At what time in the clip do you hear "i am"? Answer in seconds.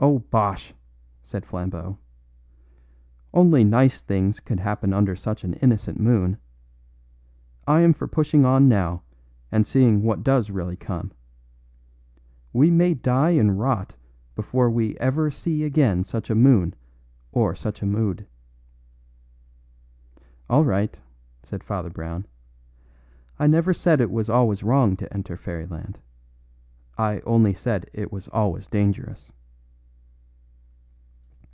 7.66-7.92